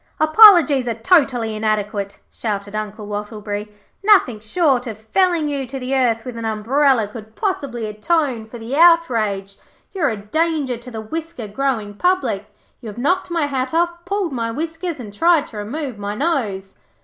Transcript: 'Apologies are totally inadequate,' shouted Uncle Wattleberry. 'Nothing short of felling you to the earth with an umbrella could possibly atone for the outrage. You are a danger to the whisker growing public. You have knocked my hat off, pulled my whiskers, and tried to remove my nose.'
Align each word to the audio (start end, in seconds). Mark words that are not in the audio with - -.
'Apologies 0.19 0.87
are 0.87 0.95
totally 0.95 1.55
inadequate,' 1.55 2.17
shouted 2.31 2.73
Uncle 2.73 3.05
Wattleberry. 3.05 3.69
'Nothing 4.03 4.39
short 4.39 4.87
of 4.87 4.97
felling 4.97 5.47
you 5.47 5.67
to 5.67 5.77
the 5.77 5.93
earth 5.95 6.25
with 6.25 6.35
an 6.37 6.43
umbrella 6.43 7.07
could 7.07 7.35
possibly 7.35 7.85
atone 7.85 8.47
for 8.47 8.57
the 8.57 8.75
outrage. 8.75 9.59
You 9.93 10.01
are 10.05 10.09
a 10.09 10.17
danger 10.17 10.77
to 10.77 10.89
the 10.89 11.01
whisker 11.01 11.47
growing 11.47 11.93
public. 11.93 12.47
You 12.81 12.87
have 12.87 12.97
knocked 12.97 13.29
my 13.29 13.45
hat 13.45 13.75
off, 13.75 14.03
pulled 14.05 14.31
my 14.33 14.49
whiskers, 14.49 14.99
and 14.99 15.13
tried 15.13 15.45
to 15.49 15.57
remove 15.57 15.99
my 15.99 16.15
nose.' 16.15 16.79